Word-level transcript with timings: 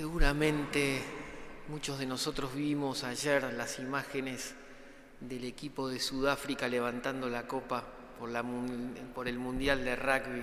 Seguramente 0.00 1.02
muchos 1.68 1.98
de 1.98 2.06
nosotros 2.06 2.54
vimos 2.54 3.04
ayer 3.04 3.52
las 3.52 3.78
imágenes 3.78 4.54
del 5.20 5.44
equipo 5.44 5.90
de 5.90 6.00
Sudáfrica 6.00 6.68
levantando 6.68 7.28
la 7.28 7.46
copa 7.46 7.84
por, 8.18 9.28
el 9.28 9.38
Mundial 9.38 9.84
de 9.84 9.96
Rugby. 9.96 10.42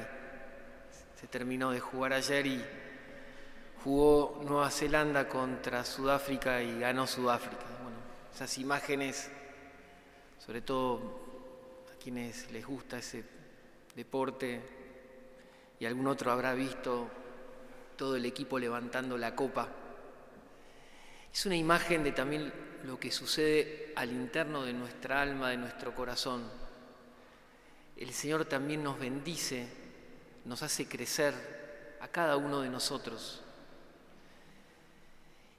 Se 1.19 1.25
terminó 1.25 1.71
de 1.71 1.79
jugar 1.79 2.13
ayer 2.13 2.45
y 2.45 2.63
jugó 3.83 4.43
Nueva 4.47 4.69
Zelanda 4.69 5.27
contra 5.27 5.83
Sudáfrica 5.83 6.61
y 6.61 6.79
ganó 6.79 7.07
Sudáfrica. 7.07 7.65
Bueno, 7.81 7.97
esas 8.31 8.59
imágenes, 8.59 9.27
sobre 10.37 10.61
todo 10.61 11.87
a 11.91 11.97
quienes 11.97 12.51
les 12.51 12.63
gusta 12.63 12.99
ese 12.99 13.23
deporte 13.95 14.61
y 15.79 15.85
algún 15.87 16.05
otro 16.05 16.31
habrá 16.31 16.53
visto 16.53 17.09
todo 17.97 18.15
el 18.15 18.25
equipo 18.25 18.59
levantando 18.59 19.17
la 19.17 19.35
copa. 19.35 19.67
Es 21.33 21.45
una 21.45 21.55
imagen 21.55 22.03
de 22.03 22.13
también 22.13 22.53
lo 22.83 22.99
que 22.99 23.11
sucede 23.11 23.91
al 23.95 24.11
interno 24.11 24.63
de 24.63 24.73
nuestra 24.73 25.21
alma, 25.21 25.49
de 25.49 25.57
nuestro 25.57 25.93
corazón. 25.93 26.43
El 27.97 28.13
Señor 28.13 28.45
también 28.45 28.83
nos 28.83 28.99
bendice, 28.99 29.67
nos 30.45 30.63
hace 30.63 30.87
crecer 30.87 31.33
a 31.99 32.07
cada 32.07 32.37
uno 32.37 32.61
de 32.61 32.69
nosotros. 32.69 33.41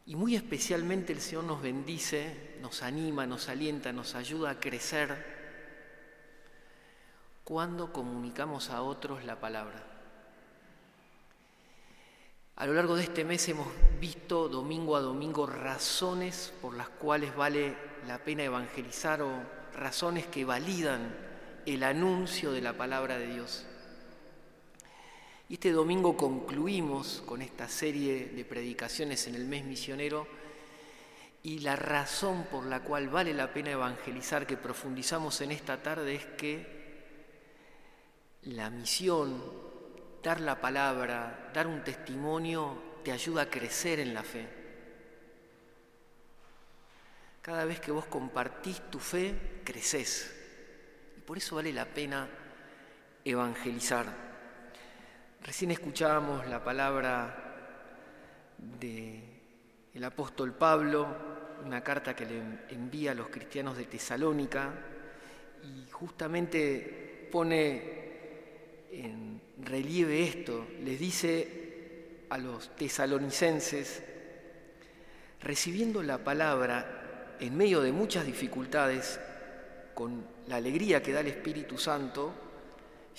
Y 0.07 0.17
muy 0.17 0.37
especialmente 0.37 1.13
el 1.13 1.21
Señor 1.21 1.45
nos 1.45 1.61
bendice, 1.61 2.57
nos 2.63 2.83
anima, 2.83 3.27
nos 3.27 3.49
alienta, 3.49 3.93
nos 3.93 4.15
ayuda 4.15 4.51
a 4.51 4.61
crecer 4.61 5.37
cuando 7.45 7.93
comunicamos 7.93 8.71
a 8.71 8.83
otros 8.83 9.25
la 9.25 9.39
palabra. 9.39 9.98
A 12.59 12.67
lo 12.67 12.75
largo 12.75 12.97
de 12.97 13.05
este 13.05 13.25
mes 13.25 13.49
hemos 13.49 13.69
visto 14.01 14.49
domingo 14.49 14.97
a 14.97 15.01
domingo 15.01 15.47
razones 15.47 16.53
por 16.61 16.77
las 16.77 16.89
cuales 16.89 17.37
vale 17.37 17.77
la 18.09 18.19
pena 18.19 18.43
evangelizar 18.43 19.23
o 19.23 19.31
razones 19.77 20.27
que 20.27 20.45
validan 20.45 21.15
el 21.67 21.85
anuncio 21.85 22.51
de 22.51 22.61
la 22.61 22.73
palabra 22.73 23.17
de 23.17 23.29
Dios. 23.29 23.65
Y 25.49 25.55
este 25.55 25.71
domingo 25.71 26.17
concluimos 26.17 27.23
con 27.25 27.43
esta 27.43 27.69
serie 27.69 28.27
de 28.27 28.45
predicaciones 28.45 29.29
en 29.29 29.37
el 29.37 29.45
mes 29.45 29.65
misionero 29.65 30.27
y 31.45 31.61
la 31.61 31.77
razón 31.77 32.49
por 32.51 32.67
la 32.67 32.83
cual 32.83 33.09
vale 33.09 33.35
la 33.35 33.53
pena 33.55 33.71
evangelizar 33.71 34.49
que 34.49 34.57
profundizamos 34.57 35.41
en 35.43 35.53
esta 35.53 35.81
tarde 35.81 36.17
es 36.17 36.27
que 36.27 36.67
la 38.43 38.69
misión 38.69 39.68
dar 40.23 40.41
la 40.41 40.61
palabra, 40.61 41.51
dar 41.53 41.67
un 41.67 41.83
testimonio, 41.83 43.01
te 43.05 43.13
ayuda 43.13 43.43
a 43.43 43.51
crecer 43.51 44.01
en 44.01 44.15
la 44.15 44.23
fe. 44.23 44.47
Cada 47.43 47.65
vez 47.65 47.81
que 47.81 47.93
vos 47.93 48.07
compartís 48.07 48.91
tu 48.91 48.99
fe, 48.99 49.61
creces. 49.65 50.35
Y 51.17 51.21
por 51.21 51.39
eso 51.39 51.57
vale 51.57 51.73
la 51.73 51.87
pena 51.87 52.29
evangelizar. 53.25 54.07
Recién 55.43 55.71
escuchábamos 55.71 56.47
la 56.47 56.63
palabra 56.63 57.45
del 58.59 60.05
apóstol 60.05 60.53
Pablo, 60.53 61.07
una 61.65 61.83
carta 61.83 62.15
que 62.15 62.27
le 62.27 62.43
envía 62.71 63.13
a 63.13 63.15
los 63.15 63.29
cristianos 63.29 63.77
de 63.77 63.87
Tesalónica, 63.87 64.71
y 65.63 65.91
justamente 65.91 67.29
pone 67.33 67.99
en 68.91 69.28
relieve 69.65 70.23
esto, 70.23 70.67
les 70.85 70.99
dice 70.99 72.25
a 72.31 72.39
los 72.39 72.75
tesalonicenses, 72.77 74.03
recibiendo 75.41 76.03
la 76.03 76.19
palabra 76.19 77.37
en 77.41 77.57
medio 77.57 77.81
de 77.81 77.93
muchas 77.93 78.27
dificultades, 78.27 79.21
con 79.95 80.25
la 80.47 80.57
alegría 80.57 81.03
que 81.03 81.13
da 81.13 81.21
el 81.21 81.29
Espíritu 81.29 81.77
Santo, 81.77 82.33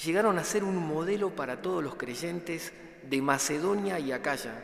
llegaron 0.03 0.39
a 0.39 0.43
ser 0.43 0.63
un 0.63 0.77
modelo 0.77 1.35
para 1.35 1.61
todos 1.61 1.83
los 1.83 1.95
creyentes 1.95 2.71
de 3.03 3.21
Macedonia 3.21 3.99
y 3.99 4.11
Acaya. 4.11 4.63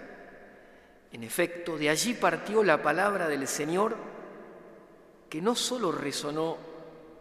En 1.11 1.23
efecto, 1.23 1.77
de 1.77 1.89
allí 1.89 2.13
partió 2.13 2.63
la 2.63 2.81
palabra 2.81 3.27
del 3.27 3.47
Señor 3.47 3.97
que 5.29 5.41
no 5.41 5.55
solo 5.55 5.91
resonó 5.91 6.57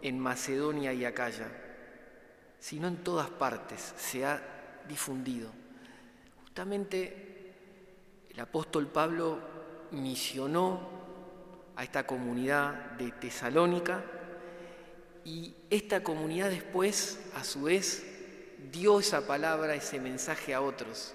en 0.02 0.18
Macedonia 0.18 0.92
y 0.92 1.04
Acaya, 1.04 1.48
sino 2.64 2.88
en 2.88 2.96
todas 3.04 3.28
partes 3.28 3.92
se 3.98 4.24
ha 4.24 4.40
difundido. 4.88 5.50
Justamente 6.44 7.52
el 8.30 8.40
apóstol 8.40 8.86
Pablo 8.86 9.38
misionó 9.90 10.80
a 11.76 11.84
esta 11.84 12.06
comunidad 12.06 12.92
de 12.92 13.10
Tesalónica 13.10 14.02
y 15.26 15.54
esta 15.68 16.02
comunidad 16.02 16.48
después, 16.48 17.20
a 17.34 17.44
su 17.44 17.64
vez, 17.64 18.02
dio 18.72 18.98
esa 18.98 19.26
palabra, 19.26 19.74
ese 19.74 20.00
mensaje 20.00 20.54
a 20.54 20.62
otros. 20.62 21.12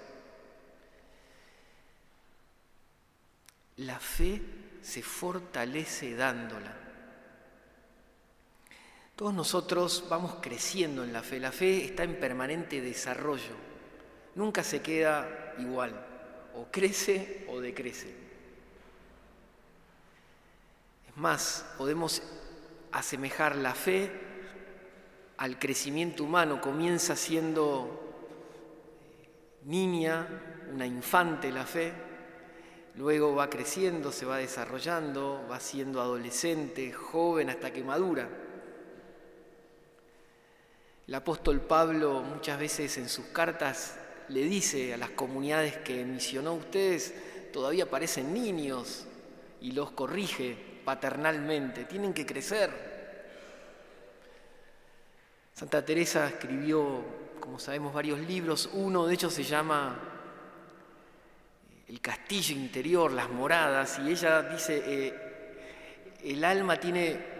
La 3.78 3.98
fe 3.98 4.40
se 4.82 5.02
fortalece 5.02 6.14
dándola. 6.14 6.79
Todos 9.20 9.34
nosotros 9.34 10.04
vamos 10.08 10.36
creciendo 10.40 11.04
en 11.04 11.12
la 11.12 11.22
fe. 11.22 11.38
La 11.38 11.52
fe 11.52 11.84
está 11.84 12.04
en 12.04 12.18
permanente 12.18 12.80
desarrollo. 12.80 13.52
Nunca 14.34 14.64
se 14.64 14.80
queda 14.80 15.52
igual. 15.58 15.92
O 16.54 16.68
crece 16.70 17.44
o 17.50 17.60
decrece. 17.60 18.14
Es 21.06 21.16
más, 21.18 21.66
podemos 21.76 22.22
asemejar 22.92 23.56
la 23.56 23.74
fe 23.74 24.10
al 25.36 25.58
crecimiento 25.58 26.24
humano. 26.24 26.58
Comienza 26.58 27.14
siendo 27.14 28.00
niña, 29.66 30.26
una 30.72 30.86
infante 30.86 31.52
la 31.52 31.66
fe, 31.66 31.92
luego 32.96 33.34
va 33.34 33.50
creciendo, 33.50 34.12
se 34.12 34.24
va 34.24 34.38
desarrollando, 34.38 35.46
va 35.46 35.60
siendo 35.60 36.00
adolescente, 36.00 36.90
joven 36.90 37.50
hasta 37.50 37.70
que 37.70 37.84
madura. 37.84 38.48
El 41.10 41.16
apóstol 41.16 41.60
Pablo 41.60 42.22
muchas 42.22 42.56
veces 42.56 42.96
en 42.96 43.08
sus 43.08 43.26
cartas 43.26 43.96
le 44.28 44.44
dice 44.44 44.94
a 44.94 44.96
las 44.96 45.10
comunidades 45.10 45.76
que 45.78 46.04
misionó 46.04 46.54
ustedes, 46.54 47.12
todavía 47.52 47.90
parecen 47.90 48.32
niños 48.32 49.08
y 49.60 49.72
los 49.72 49.90
corrige 49.90 50.56
paternalmente, 50.84 51.86
tienen 51.86 52.14
que 52.14 52.24
crecer. 52.24 52.70
Santa 55.52 55.84
Teresa 55.84 56.28
escribió, 56.28 57.02
como 57.40 57.58
sabemos, 57.58 57.92
varios 57.92 58.20
libros, 58.20 58.70
uno 58.72 59.08
de 59.08 59.14
ellos 59.14 59.34
se 59.34 59.42
llama 59.42 59.98
El 61.88 62.00
castillo 62.00 62.54
interior, 62.54 63.10
las 63.10 63.28
moradas, 63.28 63.98
y 63.98 64.12
ella 64.12 64.42
dice, 64.42 64.80
eh, 64.86 66.18
el 66.22 66.44
alma 66.44 66.78
tiene 66.78 67.39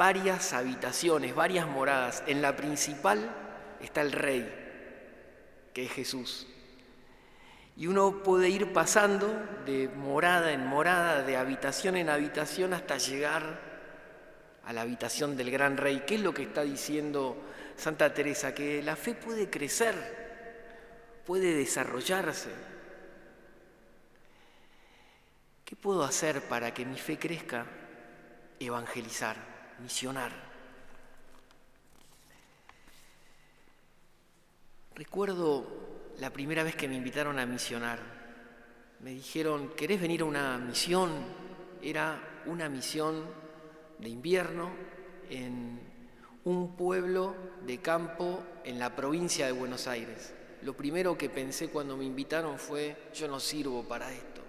varias 0.00 0.54
habitaciones, 0.54 1.34
varias 1.34 1.66
moradas. 1.66 2.22
En 2.26 2.40
la 2.40 2.56
principal 2.56 3.36
está 3.82 4.00
el 4.00 4.12
rey, 4.12 4.50
que 5.74 5.84
es 5.84 5.92
Jesús. 5.92 6.46
Y 7.76 7.86
uno 7.86 8.22
puede 8.22 8.48
ir 8.48 8.72
pasando 8.72 9.28
de 9.66 9.88
morada 9.88 10.52
en 10.52 10.66
morada, 10.66 11.22
de 11.22 11.36
habitación 11.36 11.98
en 11.98 12.08
habitación, 12.08 12.72
hasta 12.72 12.96
llegar 12.96 13.60
a 14.64 14.72
la 14.72 14.80
habitación 14.80 15.36
del 15.36 15.50
gran 15.50 15.76
rey. 15.76 16.02
¿Qué 16.06 16.14
es 16.14 16.22
lo 16.22 16.32
que 16.32 16.44
está 16.44 16.62
diciendo 16.62 17.36
Santa 17.76 18.14
Teresa? 18.14 18.54
Que 18.54 18.82
la 18.82 18.96
fe 18.96 19.12
puede 19.12 19.50
crecer, 19.50 21.20
puede 21.26 21.54
desarrollarse. 21.54 22.48
¿Qué 25.62 25.76
puedo 25.76 26.04
hacer 26.04 26.40
para 26.40 26.72
que 26.72 26.86
mi 26.86 26.96
fe 26.96 27.18
crezca? 27.18 27.66
Evangelizar 28.58 29.59
misionar. 29.80 30.32
Recuerdo 34.94 35.66
la 36.18 36.30
primera 36.30 36.62
vez 36.62 36.76
que 36.76 36.86
me 36.86 36.96
invitaron 36.96 37.38
a 37.38 37.46
misionar. 37.46 37.98
Me 39.00 39.10
dijeron, 39.10 39.70
¿querés 39.76 40.00
venir 40.00 40.20
a 40.20 40.26
una 40.26 40.58
misión? 40.58 41.10
Era 41.82 42.42
una 42.46 42.68
misión 42.68 43.24
de 43.98 44.08
invierno 44.10 44.70
en 45.30 45.80
un 46.44 46.76
pueblo 46.76 47.34
de 47.66 47.78
campo 47.78 48.42
en 48.64 48.78
la 48.78 48.94
provincia 48.94 49.46
de 49.46 49.52
Buenos 49.52 49.86
Aires. 49.86 50.34
Lo 50.62 50.74
primero 50.74 51.16
que 51.16 51.30
pensé 51.30 51.68
cuando 51.68 51.96
me 51.96 52.04
invitaron 52.04 52.58
fue, 52.58 52.96
yo 53.14 53.26
no 53.28 53.40
sirvo 53.40 53.84
para 53.84 54.12
esto. 54.12 54.42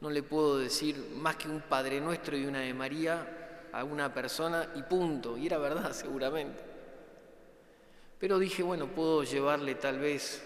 No 0.00 0.10
le 0.10 0.24
puedo 0.24 0.58
decir 0.58 1.12
más 1.14 1.36
que 1.36 1.48
un 1.48 1.60
Padre 1.60 2.00
Nuestro 2.00 2.36
y 2.36 2.44
una 2.44 2.60
de 2.60 2.74
María 2.74 3.43
a 3.74 3.82
una 3.82 4.12
persona 4.12 4.70
y 4.76 4.82
punto. 4.82 5.36
Y 5.36 5.46
era 5.46 5.58
verdad, 5.58 5.92
seguramente. 5.92 6.62
Pero 8.18 8.38
dije, 8.38 8.62
bueno, 8.62 8.86
puedo 8.86 9.24
llevarle 9.24 9.74
tal 9.74 9.98
vez 9.98 10.42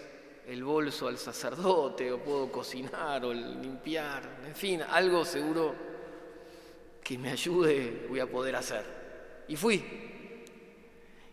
el 0.47 0.63
bolso 0.63 1.07
al 1.07 1.17
sacerdote, 1.17 2.11
o 2.11 2.17
puedo 2.23 2.51
cocinar, 2.51 3.23
o 3.23 3.33
limpiar, 3.33 4.23
en 4.47 4.55
fin, 4.55 4.81
algo 4.81 5.23
seguro 5.23 5.75
que 7.03 7.17
me 7.19 7.31
ayude 7.31 8.07
voy 8.09 8.19
a 8.19 8.25
poder 8.25 8.55
hacer. 8.55 8.83
Y 9.47 9.55
fui. 9.55 9.75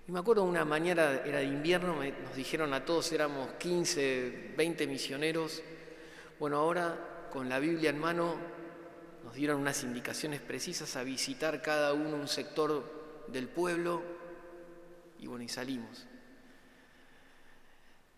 Y 0.07 0.13
me 0.13 0.21
acuerdo 0.21 0.45
una 0.45 0.65
mañana, 0.65 1.23
era 1.25 1.39
de 1.39 1.45
invierno, 1.45 1.97
nos 2.23 2.37
dijeron 2.37 2.75
a 2.75 2.85
todos, 2.85 3.11
éramos 3.11 3.53
15, 3.59 4.53
20 4.57 4.87
misioneros, 4.87 5.63
bueno, 6.39 6.59
ahora 6.59 7.29
con 7.33 7.49
la 7.49 7.59
Biblia 7.59 7.91
en 7.91 7.99
mano 7.99 8.37
dieron 9.37 9.61
unas 9.61 9.85
indicaciones 9.85 10.41
precisas 10.41 10.97
a 10.97 11.05
visitar 11.05 11.63
cada 11.63 11.93
uno 11.93 12.17
un 12.17 12.27
sector 12.27 13.25
del 13.29 13.49
pueblo 13.49 14.03
y 15.19 15.27
bueno, 15.27 15.45
y 15.45 15.49
salimos. 15.49 16.07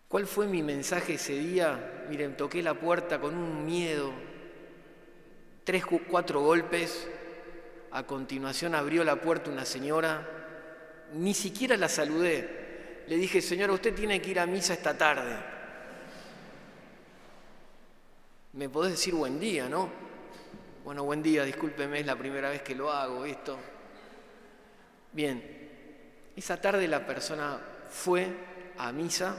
¿Cuál 0.07 0.25
fue 0.25 0.47
mi 0.47 0.63
mensaje 0.63 1.15
ese 1.15 1.33
día? 1.33 2.05
Miren, 2.09 2.35
toqué 2.35 2.63
la 2.63 2.73
puerta 2.73 3.19
con 3.19 3.35
un 3.35 3.65
miedo, 3.65 4.11
tres, 5.63 5.83
cuatro 5.85 6.41
golpes, 6.41 7.07
a 7.91 8.03
continuación 8.03 8.73
abrió 8.73 9.03
la 9.03 9.21
puerta 9.21 9.51
una 9.51 9.65
señora, 9.65 10.27
ni 11.13 11.33
siquiera 11.33 11.77
la 11.77 11.89
saludé. 11.89 13.03
Le 13.07 13.17
dije, 13.17 13.41
señora, 13.41 13.73
usted 13.73 13.93
tiene 13.93 14.21
que 14.21 14.31
ir 14.31 14.39
a 14.39 14.45
misa 14.45 14.73
esta 14.73 14.97
tarde. 14.97 15.35
Me 18.53 18.69
podés 18.69 18.93
decir 18.93 19.13
buen 19.13 19.39
día, 19.39 19.67
¿no? 19.69 20.08
Bueno, 20.89 21.03
buen 21.03 21.21
día, 21.21 21.43
discúlpeme, 21.43 21.99
es 21.99 22.05
la 22.07 22.15
primera 22.15 22.49
vez 22.49 22.63
que 22.63 22.73
lo 22.73 22.91
hago, 22.91 23.23
esto. 23.23 23.59
Bien, 25.11 26.31
esa 26.35 26.59
tarde 26.59 26.87
la 26.87 27.05
persona 27.05 27.61
fue 27.87 28.27
a 28.75 28.91
misa 28.91 29.37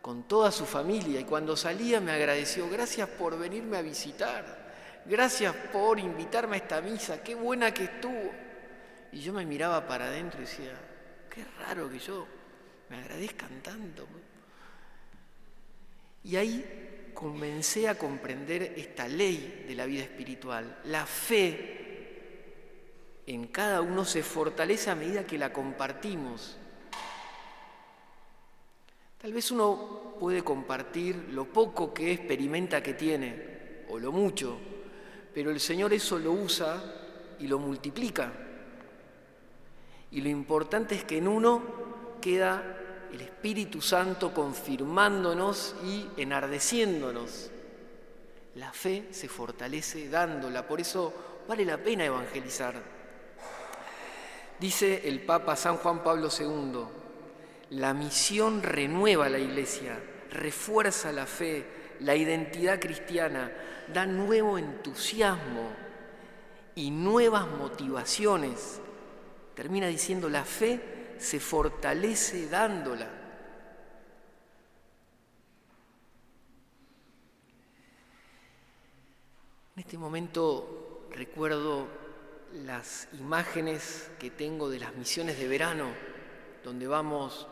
con 0.00 0.24
toda 0.24 0.50
su 0.50 0.66
familia 0.66 1.20
y 1.20 1.24
cuando 1.24 1.56
salía 1.56 2.00
me 2.00 2.10
agradeció, 2.10 2.68
gracias 2.68 3.08
por 3.10 3.38
venirme 3.38 3.76
a 3.76 3.82
visitar 3.82 4.74
gracias 5.06 5.54
por 5.72 6.00
invitarme 6.00 6.56
a 6.56 6.58
esta 6.58 6.80
misa, 6.80 7.22
qué 7.22 7.36
buena 7.36 7.72
que 7.72 7.84
estuvo. 7.84 8.32
Y 9.12 9.20
yo 9.20 9.32
me 9.32 9.46
miraba 9.46 9.86
para 9.86 10.06
adentro 10.06 10.40
y 10.40 10.46
decía, 10.46 10.74
qué 11.32 11.44
raro 11.60 11.88
que 11.88 12.00
yo 12.00 12.26
me 12.90 12.96
agradezcan 12.96 13.62
tanto. 13.62 14.08
Y 16.24 16.34
ahí 16.34 16.81
comencé 17.22 17.88
a 17.88 17.96
comprender 17.96 18.74
esta 18.76 19.06
ley 19.06 19.64
de 19.68 19.76
la 19.76 19.86
vida 19.86 20.02
espiritual. 20.02 20.80
La 20.86 21.06
fe 21.06 23.20
en 23.28 23.46
cada 23.46 23.80
uno 23.80 24.04
se 24.04 24.24
fortalece 24.24 24.90
a 24.90 24.96
medida 24.96 25.24
que 25.24 25.38
la 25.38 25.52
compartimos. 25.52 26.58
Tal 29.18 29.32
vez 29.32 29.52
uno 29.52 30.16
puede 30.18 30.42
compartir 30.42 31.28
lo 31.30 31.44
poco 31.44 31.94
que 31.94 32.10
experimenta 32.10 32.82
que 32.82 32.94
tiene, 32.94 33.84
o 33.88 34.00
lo 34.00 34.10
mucho, 34.10 34.58
pero 35.32 35.52
el 35.52 35.60
Señor 35.60 35.92
eso 35.92 36.18
lo 36.18 36.32
usa 36.32 36.82
y 37.38 37.46
lo 37.46 37.60
multiplica. 37.60 38.32
Y 40.10 40.22
lo 40.22 40.28
importante 40.28 40.96
es 40.96 41.04
que 41.04 41.18
en 41.18 41.28
uno 41.28 41.62
queda 42.20 42.81
el 43.12 43.20
Espíritu 43.20 43.82
Santo 43.82 44.32
confirmándonos 44.32 45.74
y 45.84 46.08
enardeciéndonos. 46.16 47.50
La 48.54 48.72
fe 48.72 49.08
se 49.10 49.28
fortalece 49.28 50.08
dándola, 50.08 50.66
por 50.66 50.80
eso 50.80 51.12
vale 51.46 51.64
la 51.64 51.76
pena 51.78 52.04
evangelizar. 52.04 52.74
Dice 54.58 55.08
el 55.08 55.20
Papa 55.20 55.56
San 55.56 55.76
Juan 55.76 56.02
Pablo 56.02 56.28
II, 56.38 56.84
la 57.70 57.92
misión 57.94 58.62
renueva 58.62 59.28
la 59.28 59.38
iglesia, 59.38 59.98
refuerza 60.30 61.12
la 61.12 61.26
fe, 61.26 61.66
la 62.00 62.14
identidad 62.14 62.80
cristiana, 62.80 63.52
da 63.92 64.06
nuevo 64.06 64.56
entusiasmo 64.58 65.70
y 66.74 66.90
nuevas 66.90 67.46
motivaciones. 67.46 68.80
Termina 69.54 69.86
diciendo, 69.88 70.28
la 70.28 70.44
fe 70.44 71.01
se 71.22 71.38
fortalece 71.38 72.48
dándola. 72.48 73.08
En 79.74 79.80
este 79.80 79.96
momento 79.96 81.08
recuerdo 81.12 81.86
las 82.64 83.08
imágenes 83.14 84.10
que 84.18 84.30
tengo 84.30 84.68
de 84.68 84.80
las 84.80 84.94
misiones 84.96 85.38
de 85.38 85.48
verano, 85.48 85.86
donde 86.64 86.86
vamos 86.86 87.46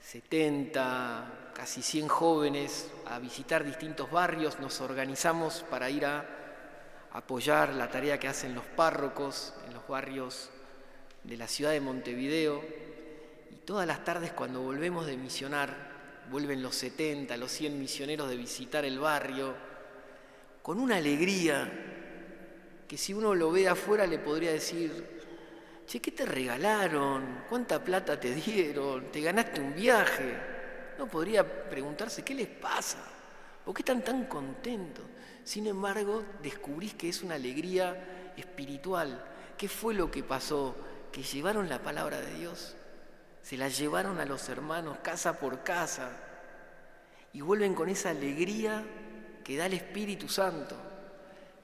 70, 0.00 1.52
casi 1.54 1.82
100 1.82 2.06
jóvenes 2.08 2.90
a 3.06 3.18
visitar 3.18 3.64
distintos 3.64 4.10
barrios, 4.10 4.60
nos 4.60 4.80
organizamos 4.80 5.64
para 5.70 5.90
ir 5.90 6.04
a 6.04 6.24
apoyar 7.12 7.70
la 7.70 7.90
tarea 7.90 8.20
que 8.20 8.28
hacen 8.28 8.54
los 8.54 8.64
párrocos 8.64 9.54
en 9.66 9.74
los 9.74 9.88
barrios 9.88 10.50
de 11.28 11.36
la 11.36 11.46
ciudad 11.46 11.72
de 11.72 11.80
Montevideo. 11.80 12.64
Y 13.50 13.56
todas 13.66 13.86
las 13.86 14.02
tardes 14.04 14.32
cuando 14.32 14.62
volvemos 14.62 15.06
de 15.06 15.16
misionar, 15.16 15.76
vuelven 16.30 16.62
los 16.62 16.74
70, 16.74 17.36
los 17.36 17.52
100 17.52 17.78
misioneros 17.78 18.28
de 18.28 18.36
visitar 18.36 18.84
el 18.84 18.98
barrio, 18.98 19.54
con 20.62 20.80
una 20.80 20.96
alegría 20.96 21.70
que 22.86 22.96
si 22.96 23.12
uno 23.12 23.34
lo 23.34 23.50
ve 23.52 23.68
afuera 23.68 24.06
le 24.06 24.18
podría 24.18 24.52
decir, 24.52 25.18
che, 25.86 26.00
¿qué 26.00 26.10
te 26.10 26.24
regalaron? 26.24 27.44
¿Cuánta 27.48 27.82
plata 27.82 28.18
te 28.18 28.34
dieron? 28.34 29.12
¿Te 29.12 29.20
ganaste 29.20 29.60
un 29.60 29.74
viaje? 29.74 30.34
No 30.98 31.06
podría 31.06 31.68
preguntarse, 31.68 32.22
¿qué 32.22 32.34
les 32.34 32.48
pasa? 32.48 32.98
¿Por 33.64 33.74
qué 33.74 33.82
están 33.82 34.02
tan 34.02 34.24
contentos? 34.24 35.04
Sin 35.44 35.66
embargo, 35.66 36.24
descubrís 36.42 36.94
que 36.94 37.10
es 37.10 37.22
una 37.22 37.34
alegría 37.34 38.32
espiritual. 38.36 39.22
¿Qué 39.56 39.68
fue 39.68 39.92
lo 39.92 40.10
que 40.10 40.22
pasó? 40.22 40.74
Que 41.18 41.24
llevaron 41.24 41.68
la 41.68 41.82
palabra 41.82 42.20
de 42.20 42.32
Dios, 42.34 42.76
se 43.42 43.56
la 43.56 43.66
llevaron 43.66 44.20
a 44.20 44.24
los 44.24 44.48
hermanos 44.50 44.98
casa 45.02 45.40
por 45.40 45.64
casa 45.64 46.12
y 47.32 47.40
vuelven 47.40 47.74
con 47.74 47.88
esa 47.88 48.10
alegría 48.10 48.84
que 49.42 49.56
da 49.56 49.66
el 49.66 49.72
Espíritu 49.72 50.28
Santo. 50.28 50.76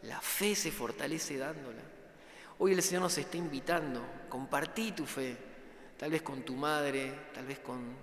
La 0.03 0.21
fe 0.21 0.57
se 0.57 0.73
fortalece 0.73 1.39
dándola. 1.39 1.83
Hoy 2.59 2.73
el 2.73 2.83
Señor 2.83 3.03
nos 3.03 3.17
está 3.17 3.37
invitando, 3.37 4.05
compartí 4.29 4.91
tu 4.91 5.07
fe, 5.07 5.37
tal 5.97 6.11
vez 6.11 6.23
con 6.23 6.43
tu 6.43 6.57
madre, 6.57 7.29
tal 7.33 7.47
vez 7.47 7.61
con 7.61 7.95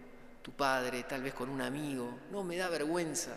tu 0.42 0.54
padre, 0.54 1.04
tal 1.04 1.22
vez 1.22 1.34
con 1.34 1.50
un 1.50 1.62
amigo. 1.62 2.18
No 2.32 2.46
me 2.46 2.56
da 2.56 2.70
vergüenza. 2.70 3.36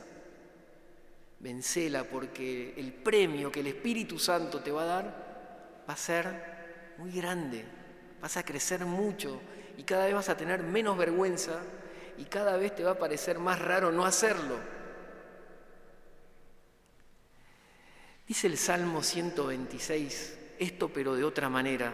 Vencela 1.40 2.04
porque 2.04 2.74
el 2.76 2.92
premio 2.92 3.50
que 3.50 3.58
el 3.58 3.66
Espíritu 3.66 4.20
Santo 4.20 4.60
te 4.60 4.70
va 4.70 4.82
a 4.82 4.86
dar 4.86 5.84
va 5.88 5.94
a 5.94 5.96
ser 5.96 6.94
muy 6.96 7.10
grande, 7.10 7.82
vas 8.24 8.38
a 8.38 8.42
crecer 8.42 8.86
mucho 8.86 9.38
y 9.76 9.82
cada 9.82 10.06
vez 10.06 10.14
vas 10.14 10.30
a 10.30 10.36
tener 10.38 10.62
menos 10.62 10.96
vergüenza 10.96 11.60
y 12.16 12.24
cada 12.24 12.56
vez 12.56 12.74
te 12.74 12.82
va 12.82 12.92
a 12.92 12.98
parecer 12.98 13.38
más 13.38 13.58
raro 13.58 13.92
no 13.92 14.06
hacerlo. 14.06 14.56
Dice 18.26 18.46
el 18.46 18.56
Salmo 18.56 19.02
126, 19.02 20.38
esto 20.58 20.88
pero 20.88 21.14
de 21.14 21.22
otra 21.22 21.50
manera, 21.50 21.92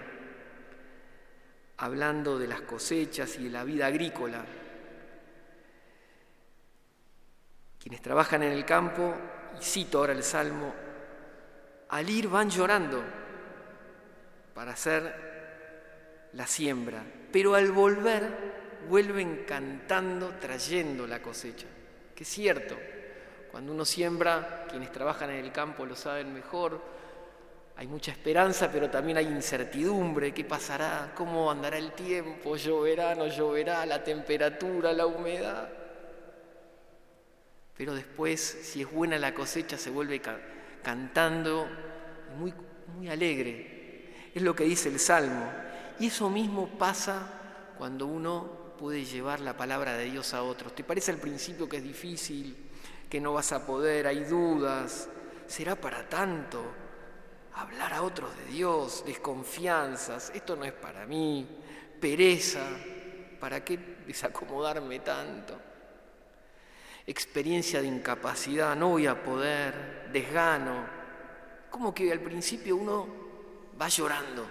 hablando 1.78 2.38
de 2.38 2.46
las 2.46 2.60
cosechas 2.60 3.36
y 3.40 3.44
de 3.44 3.50
la 3.50 3.64
vida 3.64 3.86
agrícola. 3.86 4.44
Quienes 7.82 8.00
trabajan 8.00 8.44
en 8.44 8.52
el 8.52 8.64
campo, 8.64 9.16
y 9.60 9.64
cito 9.64 9.98
ahora 9.98 10.12
el 10.12 10.22
Salmo, 10.22 10.72
al 11.88 12.08
ir 12.08 12.28
van 12.28 12.48
llorando 12.48 13.02
para 14.54 14.70
hacer 14.74 15.29
la 16.32 16.46
siembra, 16.46 17.02
pero 17.32 17.54
al 17.54 17.72
volver 17.72 18.50
vuelven 18.88 19.44
cantando 19.46 20.34
trayendo 20.40 21.06
la 21.06 21.20
cosecha. 21.22 21.66
Que 22.14 22.24
es 22.24 22.28
cierto, 22.28 22.76
cuando 23.50 23.72
uno 23.72 23.84
siembra, 23.84 24.66
quienes 24.68 24.92
trabajan 24.92 25.30
en 25.30 25.44
el 25.44 25.52
campo 25.52 25.84
lo 25.86 25.96
saben 25.96 26.32
mejor, 26.32 26.80
hay 27.76 27.86
mucha 27.86 28.12
esperanza, 28.12 28.70
pero 28.70 28.90
también 28.90 29.16
hay 29.16 29.26
incertidumbre. 29.26 30.34
¿Qué 30.34 30.44
pasará? 30.44 31.12
¿Cómo 31.14 31.50
andará 31.50 31.78
el 31.78 31.92
tiempo? 31.92 32.56
¿Lloverá? 32.56 33.14
¿No 33.14 33.26
lloverá? 33.26 33.86
¿La 33.86 34.04
temperatura? 34.04 34.92
¿La 34.92 35.06
humedad? 35.06 35.70
Pero 37.78 37.94
después, 37.94 38.40
si 38.40 38.82
es 38.82 38.90
buena 38.90 39.18
la 39.18 39.32
cosecha, 39.32 39.78
se 39.78 39.88
vuelve 39.88 40.20
cantando 40.82 41.66
muy, 42.36 42.52
muy 42.94 43.08
alegre. 43.08 44.30
Es 44.34 44.42
lo 44.42 44.54
que 44.54 44.64
dice 44.64 44.90
el 44.90 44.98
Salmo. 44.98 45.50
Y 46.00 46.06
eso 46.06 46.28
mismo 46.28 46.68
pasa 46.78 47.74
cuando 47.78 48.06
uno 48.06 48.74
puede 48.78 49.04
llevar 49.04 49.40
la 49.40 49.56
palabra 49.56 49.96
de 49.96 50.06
Dios 50.06 50.34
a 50.34 50.42
otros. 50.42 50.74
¿Te 50.74 50.82
parece 50.82 51.12
al 51.12 51.18
principio 51.18 51.68
que 51.68 51.76
es 51.76 51.84
difícil, 51.84 52.56
que 53.08 53.20
no 53.20 53.34
vas 53.34 53.52
a 53.52 53.64
poder, 53.64 54.06
hay 54.06 54.24
dudas? 54.24 55.08
¿Será 55.46 55.76
para 55.76 56.08
tanto? 56.08 56.64
hablar 57.52 57.92
a 57.92 58.02
otros 58.02 58.34
de 58.36 58.44
Dios, 58.44 59.04
desconfianzas, 59.04 60.30
esto 60.34 60.56
no 60.56 60.64
es 60.64 60.72
para 60.72 61.04
mí, 61.04 61.46
pereza, 62.00 62.64
¿para 63.38 63.62
qué 63.62 63.76
desacomodarme 64.06 65.00
tanto? 65.00 65.60
experiencia 67.06 67.80
de 67.80 67.88
incapacidad, 67.88 68.76
no 68.76 68.90
voy 68.90 69.06
a 69.06 69.20
poder, 69.20 70.08
desgano. 70.12 70.86
Como 71.68 71.92
que 71.92 72.12
al 72.12 72.20
principio 72.20 72.76
uno 72.76 73.06
va 73.80 73.88
llorando, 73.88 74.46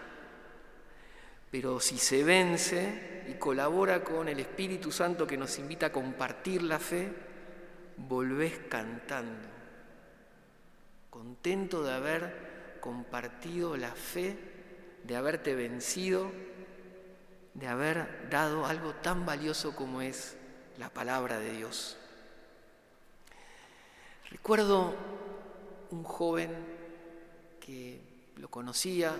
pero 1.52 1.80
si 1.80 1.98
se 1.98 2.24
vence 2.24 3.24
y 3.28 3.34
colabora 3.34 4.04
con 4.04 4.28
el 4.28 4.40
Espíritu 4.40 4.92
Santo 4.92 5.26
que 5.26 5.38
nos 5.38 5.58
invita 5.58 5.88
a 5.88 5.92
compartir 5.92 6.62
la 6.64 6.80
fe, 6.80 7.12
volvés 7.98 8.60
cantando, 8.70 9.48
contento 11.10 11.84
de 11.84 11.94
haber 11.94 12.78
compartido 12.80 13.76
la 13.78 13.92
fe, 13.92 14.38
de 15.04 15.16
haberte 15.16 15.56
vencido, 15.56 16.32
de 17.54 17.68
haber 17.68 18.30
dado 18.30 18.66
algo 18.66 18.94
tan 18.96 19.26
valioso 19.26 19.76
como 19.76 20.02
es 20.02 20.38
la 20.78 20.90
palabra 20.90 21.40
de 21.40 21.52
Dios. 21.52 21.98
Recuerdo 24.30 24.94
un 25.90 26.04
joven 26.04 26.52
que 27.60 28.00
lo 28.38 28.50
conocía, 28.50 29.16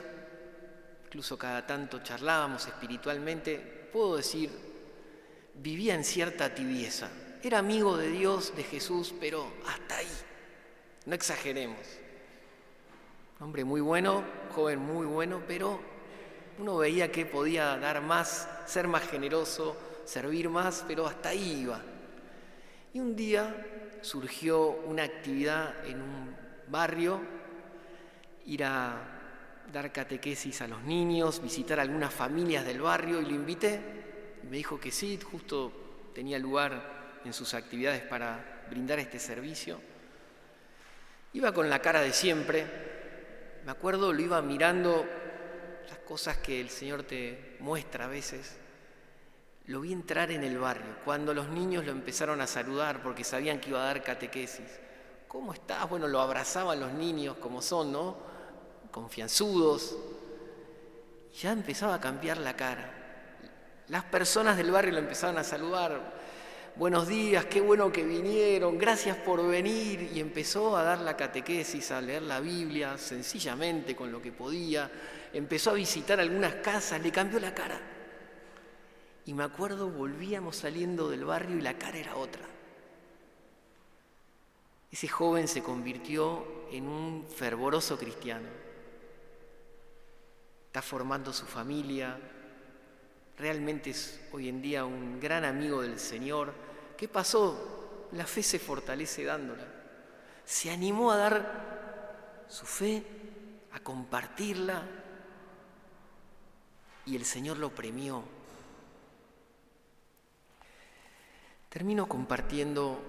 incluso 1.10 1.40
cada 1.40 1.66
tanto 1.66 2.04
charlábamos 2.04 2.68
espiritualmente, 2.68 3.58
puedo 3.92 4.18
decir, 4.18 4.52
vivía 5.56 5.96
en 5.96 6.04
cierta 6.04 6.54
tibieza. 6.54 7.10
Era 7.42 7.58
amigo 7.58 7.98
de 7.98 8.12
Dios, 8.12 8.56
de 8.56 8.64
Jesús, 8.64 9.16
pero 9.20 9.52
hasta 9.66 9.98
ahí. 9.98 10.18
No 11.08 11.16
exageremos. 11.16 11.80
Hombre 13.40 13.64
muy 13.64 13.82
bueno, 13.82 14.24
joven 14.54 14.78
muy 14.78 15.08
bueno, 15.08 15.42
pero 15.48 15.80
uno 16.60 16.78
veía 16.78 17.12
que 17.12 17.26
podía 17.26 17.76
dar 17.78 18.02
más, 18.02 18.48
ser 18.68 18.88
más 18.88 19.02
generoso, 19.10 19.76
servir 20.06 20.48
más, 20.48 20.86
pero 20.88 21.08
hasta 21.08 21.30
ahí 21.30 21.62
iba. 21.62 21.82
Y 22.94 23.00
un 23.00 23.16
día 23.16 23.98
surgió 24.02 24.70
una 24.86 25.06
actividad 25.06 25.74
en 25.88 26.04
un 26.04 26.36
barrio, 26.68 27.20
ir 28.46 28.64
a 28.64 29.19
dar 29.72 29.92
catequesis 29.92 30.62
a 30.62 30.68
los 30.68 30.82
niños, 30.84 31.42
visitar 31.42 31.80
algunas 31.80 32.14
familias 32.14 32.66
del 32.66 32.82
barrio 32.82 33.22
y 33.22 33.26
lo 33.26 33.32
invité. 33.32 33.80
me 34.44 34.58
dijo 34.58 34.80
que 34.80 34.92
sí, 34.92 35.20
justo 35.22 35.72
tenía 36.14 36.40
lugar 36.40 37.20
en 37.24 37.34
sus 37.34 37.54
actividades 37.54 38.02
para 38.02 38.66
brindar 38.70 39.00
este 39.00 39.20
servicio. 39.20 39.80
Iba 41.34 41.54
con 41.54 41.70
la 41.70 41.80
cara 41.80 42.02
de 42.02 42.12
siempre, 42.12 42.66
me 43.66 43.72
acuerdo, 43.72 44.12
lo 44.14 44.22
iba 44.22 44.42
mirando 44.42 45.06
las 45.88 46.00
cosas 46.00 46.38
que 46.38 46.60
el 46.60 46.70
Señor 46.70 47.04
te 47.04 47.58
muestra 47.60 48.06
a 48.06 48.08
veces. 48.08 48.58
Lo 49.68 49.82
vi 49.82 49.94
entrar 49.94 50.32
en 50.32 50.44
el 50.44 50.58
barrio, 50.58 50.96
cuando 51.06 51.34
los 51.34 51.50
niños 51.50 51.86
lo 51.86 51.92
empezaron 51.92 52.42
a 52.42 52.48
saludar 52.48 53.04
porque 53.04 53.24
sabían 53.24 53.60
que 53.60 53.70
iba 53.70 53.82
a 53.82 53.86
dar 53.86 54.04
catequesis. 54.04 54.80
¿Cómo 55.28 55.54
estás? 55.54 55.88
Bueno, 55.88 56.08
lo 56.08 56.20
abrazaban 56.20 56.80
los 56.80 56.92
niños 56.94 57.38
como 57.38 57.62
son, 57.62 57.92
¿no? 57.92 58.29
Confianzudos. 58.92 59.96
Ya 61.42 61.52
empezaba 61.52 61.96
a 61.96 62.02
cambiar 62.02 62.38
la 62.38 62.56
cara. 62.56 62.96
Las 63.88 64.04
personas 64.06 64.58
del 64.58 64.72
barrio 64.72 64.94
lo 64.94 65.00
empezaban 65.00 65.38
a 65.38 65.44
saludar. 65.44 66.20
Buenos 66.76 67.08
días, 67.08 67.46
qué 67.46 67.60
bueno 67.60 67.92
que 67.92 68.04
vinieron, 68.04 68.78
gracias 68.78 69.18
por 69.18 69.46
venir. 69.48 70.12
Y 70.14 70.20
empezó 70.20 70.78
a 70.78 70.84
dar 70.84 71.00
la 71.00 71.18
catequesis, 71.18 71.92
a 71.92 72.02
leer 72.02 72.22
la 72.22 72.40
Biblia 72.40 72.98
sencillamente 72.98 73.96
con 73.96 74.12
lo 74.12 74.22
que 74.22 74.32
podía. 74.32 74.90
Empezó 75.34 75.72
a 75.72 75.74
visitar 75.74 76.20
algunas 76.20 76.56
casas, 76.56 77.02
le 77.02 77.12
cambió 77.12 77.40
la 77.40 77.54
cara. 77.54 77.80
Y 79.26 79.34
me 79.34 79.44
acuerdo, 79.44 79.90
volvíamos 79.90 80.56
saliendo 80.56 81.10
del 81.10 81.26
barrio 81.26 81.58
y 81.58 81.62
la 81.62 81.78
cara 81.78 81.98
era 81.98 82.16
otra. 82.16 82.42
Ese 84.92 85.08
joven 85.08 85.48
se 85.48 85.62
convirtió 85.62 86.68
en 86.72 86.88
un 86.88 87.26
fervoroso 87.28 87.98
cristiano. 87.98 88.48
Formando 90.82 91.34
su 91.34 91.46
familia. 91.46 92.18
Realmente 93.38 93.92
es 93.92 94.20
hoy 94.32 94.50
en 94.50 94.62
día 94.62 94.86
un 94.86 95.20
gran 95.20 95.46
amigo 95.46 95.82
del 95.82 96.00
Señor. 96.00 96.54
¿Qué 96.98 97.08
pasó? 97.08 98.08
La 98.14 98.26
fe 98.26 98.44
se 98.44 98.60
fortalece 98.60 99.24
dándola. 99.24 99.66
Se 100.46 100.72
animó 100.72 101.12
a 101.12 101.18
dar 101.18 102.46
su 102.48 102.66
fe, 102.66 103.04
a 103.72 103.80
compartirla. 103.80 104.84
Y 107.06 107.16
el 107.16 107.26
Señor 107.26 107.58
lo 107.58 107.74
premió 107.74 108.24
Termino 111.70 112.08
compartiendo 112.08 113.00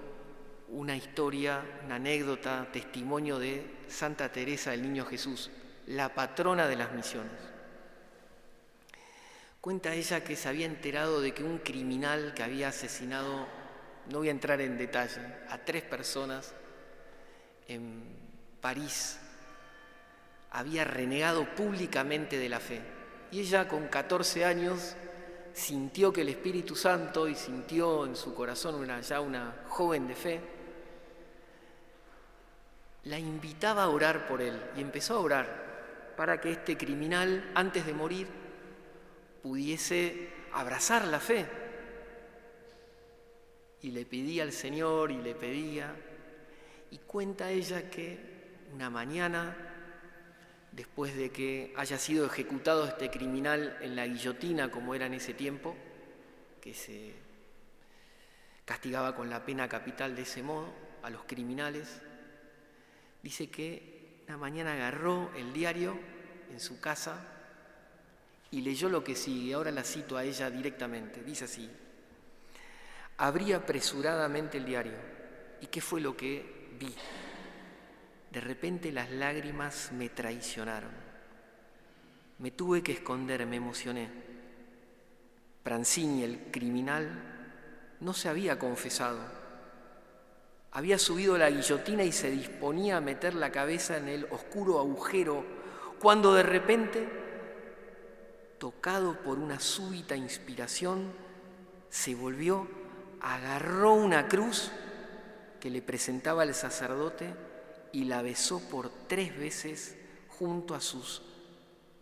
una 0.69 0.95
historia, 0.95 1.63
una 1.83 1.95
anécdota, 1.95 2.69
testimonio 2.71 3.39
de 3.39 3.65
Santa 3.87 4.31
Teresa 4.31 4.69
del 4.69 4.83
Niño 4.83 5.03
Jesús, 5.05 5.49
la 5.87 6.13
patrona 6.13 6.67
de 6.67 6.75
las 6.75 6.91
misiones. 6.93 7.31
Cuenta 9.61 9.93
ella 9.93 10.23
que 10.23 10.35
se 10.35 10.49
había 10.49 10.65
enterado 10.65 11.21
de 11.21 11.35
que 11.35 11.43
un 11.43 11.59
criminal 11.59 12.33
que 12.33 12.41
había 12.41 12.69
asesinado, 12.69 13.47
no 14.09 14.17
voy 14.17 14.29
a 14.29 14.31
entrar 14.31 14.59
en 14.59 14.75
detalle, 14.75 15.21
a 15.49 15.59
tres 15.59 15.83
personas 15.83 16.51
en 17.67 18.03
París, 18.59 19.19
había 20.49 20.83
renegado 20.83 21.45
públicamente 21.53 22.39
de 22.39 22.49
la 22.49 22.59
fe. 22.59 22.81
Y 23.29 23.41
ella 23.41 23.67
con 23.67 23.87
14 23.87 24.45
años 24.45 24.95
sintió 25.53 26.11
que 26.11 26.21
el 26.21 26.29
Espíritu 26.29 26.75
Santo 26.75 27.27
y 27.27 27.35
sintió 27.35 28.07
en 28.07 28.15
su 28.15 28.33
corazón 28.33 28.73
una, 28.73 28.99
ya 29.01 29.21
una 29.21 29.63
joven 29.67 30.07
de 30.07 30.15
fe, 30.15 30.41
la 33.03 33.19
invitaba 33.19 33.83
a 33.83 33.89
orar 33.89 34.25
por 34.25 34.41
él 34.41 34.59
y 34.75 34.81
empezó 34.81 35.17
a 35.17 35.19
orar 35.19 36.13
para 36.17 36.41
que 36.41 36.51
este 36.51 36.77
criminal, 36.77 37.51
antes 37.53 37.85
de 37.85 37.93
morir, 37.93 38.40
pudiese 39.41 40.29
abrazar 40.53 41.07
la 41.07 41.19
fe. 41.19 41.45
Y 43.81 43.91
le 43.91 44.05
pedía 44.05 44.43
al 44.43 44.51
Señor 44.51 45.11
y 45.11 45.17
le 45.17 45.33
pedía, 45.33 45.95
y 46.91 46.97
cuenta 46.99 47.49
ella 47.49 47.89
que 47.89 48.19
una 48.73 48.89
mañana 48.89 49.71
después 50.71 51.15
de 51.15 51.31
que 51.31 51.73
haya 51.75 51.97
sido 51.97 52.25
ejecutado 52.25 52.85
este 52.85 53.09
criminal 53.09 53.77
en 53.81 53.95
la 53.95 54.07
guillotina 54.07 54.71
como 54.71 54.95
era 54.95 55.05
en 55.05 55.15
ese 55.15 55.33
tiempo, 55.33 55.75
que 56.61 56.73
se 56.73 57.13
castigaba 58.65 59.15
con 59.15 59.29
la 59.29 59.45
pena 59.45 59.67
capital 59.67 60.15
de 60.15 60.21
ese 60.21 60.43
modo 60.43 60.73
a 61.03 61.09
los 61.09 61.23
criminales, 61.23 62.01
dice 63.21 63.49
que 63.49 64.21
una 64.27 64.37
mañana 64.37 64.73
agarró 64.73 65.31
el 65.35 65.51
diario 65.51 65.99
en 66.51 66.59
su 66.59 66.79
casa 66.79 67.40
y 68.51 68.61
leyó 68.61 68.89
lo 68.89 69.03
que 69.03 69.15
sigue, 69.15 69.53
ahora 69.53 69.71
la 69.71 69.83
cito 69.83 70.17
a 70.17 70.23
ella 70.23 70.49
directamente, 70.51 71.23
dice 71.23 71.45
así, 71.45 71.69
abrí 73.17 73.53
apresuradamente 73.53 74.57
el 74.57 74.65
diario 74.65 74.97
y 75.61 75.67
qué 75.67 75.79
fue 75.79 76.01
lo 76.01 76.17
que 76.17 76.69
vi. 76.79 76.93
De 78.31 78.41
repente 78.41 78.91
las 78.91 79.11
lágrimas 79.11 79.91
me 79.93 80.09
traicionaron. 80.09 80.91
Me 82.39 82.51
tuve 82.51 82.81
que 82.81 82.93
esconder, 82.93 83.45
me 83.45 83.57
emocioné. 83.57 84.09
Prancini, 85.63 86.23
el 86.23 86.51
criminal, 86.51 87.21
no 87.99 88.13
se 88.13 88.29
había 88.29 88.57
confesado. 88.57 89.19
Había 90.71 90.97
subido 90.97 91.37
la 91.37 91.51
guillotina 91.51 92.03
y 92.03 92.11
se 92.11 92.31
disponía 92.31 92.97
a 92.97 93.01
meter 93.01 93.35
la 93.35 93.51
cabeza 93.51 93.97
en 93.97 94.07
el 94.07 94.25
oscuro 94.31 94.79
agujero, 94.79 95.45
cuando 95.99 96.33
de 96.33 96.43
repente, 96.43 97.07
tocado 98.61 99.15
por 99.23 99.39
una 99.39 99.59
súbita 99.59 100.15
inspiración, 100.15 101.11
se 101.89 102.13
volvió, 102.13 102.67
agarró 103.19 103.93
una 103.93 104.27
cruz 104.27 104.71
que 105.59 105.71
le 105.71 105.81
presentaba 105.81 106.43
el 106.43 106.53
sacerdote 106.53 107.33
y 107.91 108.03
la 108.03 108.21
besó 108.21 108.59
por 108.69 108.91
tres 109.07 109.35
veces 109.35 109.97
junto 110.27 110.75
a 110.75 110.79
sus 110.79 111.23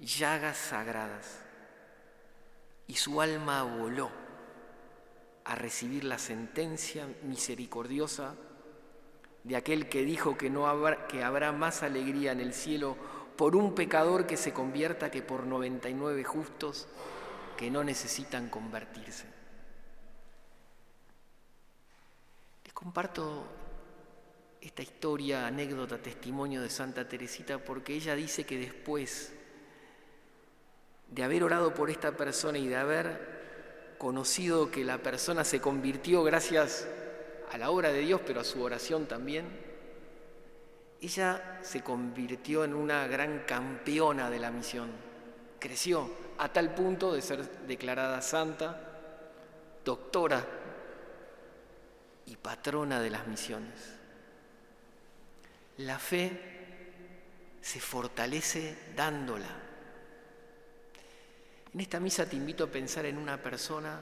llagas 0.01 0.57
sagradas. 0.57 1.39
Y 2.87 2.95
su 2.95 3.21
alma 3.21 3.63
voló 3.63 4.11
a 5.45 5.55
recibir 5.55 6.03
la 6.03 6.19
sentencia 6.19 7.07
misericordiosa 7.23 8.35
de 9.45 9.55
aquel 9.55 9.87
que 9.87 10.03
dijo 10.03 10.37
que, 10.37 10.49
no 10.49 10.67
habrá, 10.67 11.07
que 11.07 11.23
habrá 11.23 11.53
más 11.53 11.83
alegría 11.83 12.33
en 12.33 12.41
el 12.41 12.53
cielo 12.53 12.97
por 13.39 13.55
un 13.55 13.73
pecador 13.73 14.27
que 14.27 14.35
se 14.35 14.51
convierta 14.51 15.09
que 15.09 15.21
por 15.21 15.47
99 15.47 16.25
justos 16.25 16.89
que 17.55 17.71
no 17.71 17.85
necesitan 17.85 18.49
convertirse. 18.49 19.23
Les 22.65 22.73
comparto 22.73 23.45
esta 24.59 24.81
historia, 24.81 25.47
anécdota, 25.47 25.99
testimonio 25.99 26.61
de 26.61 26.69
Santa 26.69 27.07
Teresita, 27.07 27.59
porque 27.59 27.93
ella 27.93 28.13
dice 28.13 28.43
que 28.45 28.57
después 28.57 29.31
de 31.07 31.23
haber 31.23 31.45
orado 31.45 31.73
por 31.73 31.89
esta 31.89 32.17
persona 32.17 32.57
y 32.57 32.67
de 32.67 32.75
haber 32.75 33.95
conocido 33.97 34.69
que 34.69 34.83
la 34.83 34.97
persona 34.97 35.45
se 35.45 35.61
convirtió 35.61 36.23
gracias 36.23 36.89
a 37.49 37.57
la 37.57 37.69
obra 37.69 37.93
de 37.93 38.01
Dios, 38.01 38.19
pero 38.27 38.41
a 38.41 38.43
su 38.43 38.61
oración 38.61 39.05
también, 39.05 39.68
ella 41.01 41.59
se 41.61 41.81
convirtió 41.81 42.63
en 42.63 42.73
una 42.73 43.07
gran 43.07 43.39
campeona 43.45 44.29
de 44.29 44.39
la 44.39 44.51
misión. 44.51 44.91
Creció 45.59 46.09
a 46.37 46.51
tal 46.51 46.73
punto 46.73 47.13
de 47.13 47.21
ser 47.21 47.67
declarada 47.67 48.21
santa, 48.21 48.79
doctora 49.83 50.45
y 52.25 52.35
patrona 52.35 52.99
de 52.99 53.09
las 53.09 53.27
misiones. 53.27 53.95
La 55.77 55.97
fe 55.97 56.59
se 57.61 57.79
fortalece 57.79 58.77
dándola. 58.95 59.47
En 61.73 61.79
esta 61.79 61.99
misa 61.99 62.25
te 62.25 62.35
invito 62.35 62.65
a 62.65 62.71
pensar 62.71 63.05
en 63.05 63.17
una 63.17 63.41
persona, 63.41 63.99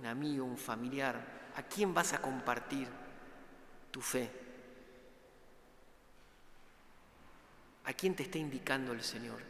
un 0.00 0.06
amigo, 0.06 0.44
un 0.44 0.58
familiar, 0.58 1.34
a 1.54 1.62
quién 1.62 1.94
vas 1.94 2.12
a 2.12 2.20
compartir 2.20 2.88
tu 3.90 4.00
fe. 4.00 4.43
¿A 7.84 7.92
quién 7.92 8.16
te 8.16 8.22
está 8.22 8.38
indicando 8.38 8.92
el 8.92 9.02
Señor? 9.02 9.40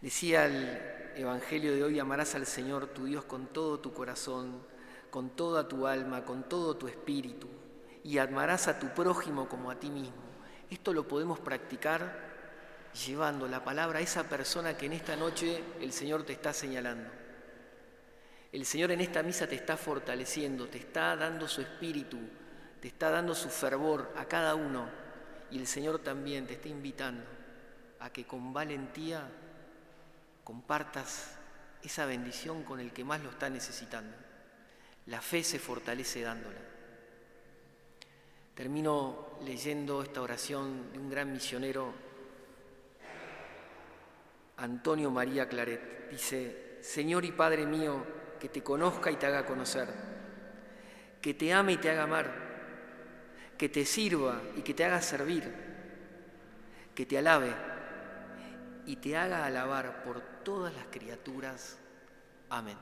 Decía 0.00 0.46
el 0.46 1.12
Evangelio 1.16 1.74
de 1.74 1.84
hoy, 1.84 1.98
amarás 1.98 2.34
al 2.34 2.46
Señor 2.46 2.86
tu 2.88 3.04
Dios 3.04 3.24
con 3.24 3.48
todo 3.48 3.80
tu 3.80 3.92
corazón, 3.92 4.62
con 5.10 5.30
toda 5.30 5.68
tu 5.68 5.86
alma, 5.86 6.24
con 6.24 6.48
todo 6.48 6.76
tu 6.76 6.88
espíritu 6.88 7.48
y 8.04 8.16
amarás 8.18 8.68
a 8.68 8.78
tu 8.78 8.88
prójimo 8.94 9.48
como 9.48 9.70
a 9.70 9.78
ti 9.78 9.90
mismo. 9.90 10.22
Esto 10.70 10.94
lo 10.94 11.06
podemos 11.06 11.40
practicar 11.40 12.28
llevando 13.06 13.46
la 13.46 13.62
palabra 13.62 13.98
a 13.98 14.02
esa 14.02 14.24
persona 14.24 14.78
que 14.78 14.86
en 14.86 14.94
esta 14.94 15.14
noche 15.14 15.62
el 15.80 15.92
Señor 15.92 16.22
te 16.22 16.32
está 16.32 16.54
señalando. 16.54 17.10
El 18.50 18.64
Señor 18.64 18.92
en 18.92 19.02
esta 19.02 19.22
misa 19.22 19.46
te 19.46 19.56
está 19.56 19.76
fortaleciendo, 19.76 20.68
te 20.68 20.78
está 20.78 21.16
dando 21.16 21.46
su 21.48 21.60
espíritu, 21.60 22.18
te 22.80 22.88
está 22.88 23.10
dando 23.10 23.34
su 23.34 23.50
fervor 23.50 24.10
a 24.16 24.24
cada 24.24 24.54
uno 24.54 25.07
y 25.50 25.58
el 25.58 25.66
Señor 25.66 26.00
también 26.00 26.46
te 26.46 26.54
está 26.54 26.68
invitando 26.68 27.24
a 28.00 28.10
que 28.10 28.24
con 28.24 28.52
valentía 28.52 29.28
compartas 30.44 31.36
esa 31.82 32.06
bendición 32.06 32.64
con 32.64 32.80
el 32.80 32.92
que 32.92 33.04
más 33.04 33.22
lo 33.22 33.30
está 33.30 33.48
necesitando. 33.50 34.16
La 35.06 35.20
fe 35.20 35.42
se 35.42 35.58
fortalece 35.58 36.22
dándola. 36.22 36.58
Termino 38.54 39.38
leyendo 39.44 40.02
esta 40.02 40.20
oración 40.20 40.92
de 40.92 40.98
un 40.98 41.08
gran 41.08 41.32
misionero, 41.32 41.92
Antonio 44.56 45.10
María 45.10 45.48
Claret. 45.48 46.10
Dice, 46.10 46.78
Señor 46.82 47.24
y 47.24 47.32
Padre 47.32 47.64
mío, 47.66 48.04
que 48.40 48.48
te 48.48 48.62
conozca 48.62 49.10
y 49.10 49.16
te 49.16 49.26
haga 49.26 49.46
conocer, 49.46 49.88
que 51.20 51.34
te 51.34 51.52
ame 51.52 51.74
y 51.74 51.76
te 51.76 51.90
haga 51.90 52.04
amar, 52.04 52.47
que 53.58 53.68
te 53.68 53.84
sirva 53.84 54.40
y 54.56 54.62
que 54.62 54.72
te 54.72 54.84
haga 54.84 55.02
servir, 55.02 55.52
que 56.94 57.04
te 57.04 57.18
alabe 57.18 57.52
y 58.86 58.96
te 58.96 59.16
haga 59.16 59.44
alabar 59.44 60.02
por 60.04 60.20
todas 60.44 60.72
las 60.74 60.86
criaturas. 60.86 61.76
Amén. 62.48 62.76